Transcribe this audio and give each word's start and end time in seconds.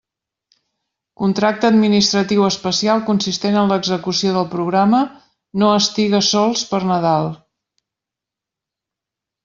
Contracte 1.23 1.69
administratiu 1.69 2.45
especial 2.47 3.05
consistent 3.11 3.59
en 3.63 3.71
l'execució 3.73 4.33
del 4.39 4.49
programa 4.57 5.05
"No 5.65 5.71
estigues 5.85 6.33
sols 6.37 6.67
pel 6.73 6.93
Nadal". 6.95 7.33